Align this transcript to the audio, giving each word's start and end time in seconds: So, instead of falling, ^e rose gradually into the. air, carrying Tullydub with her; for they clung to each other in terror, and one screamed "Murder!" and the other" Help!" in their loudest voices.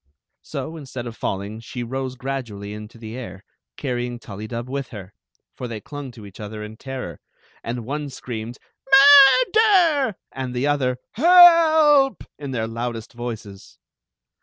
So, 0.41 0.77
instead 0.77 1.05
of 1.05 1.15
falling, 1.15 1.59
^e 1.59 1.85
rose 1.87 2.15
gradually 2.15 2.73
into 2.73 2.97
the. 2.97 3.15
air, 3.15 3.43
carrying 3.77 4.17
Tullydub 4.17 4.67
with 4.67 4.87
her; 4.87 5.13
for 5.53 5.67
they 5.67 5.79
clung 5.79 6.09
to 6.13 6.25
each 6.25 6.39
other 6.39 6.63
in 6.63 6.75
terror, 6.77 7.19
and 7.63 7.85
one 7.85 8.09
screamed 8.09 8.57
"Murder!" 9.53 10.15
and 10.31 10.55
the 10.55 10.65
other" 10.65 10.97
Help!" 11.21 12.23
in 12.39 12.49
their 12.49 12.65
loudest 12.65 13.13
voices. 13.13 13.77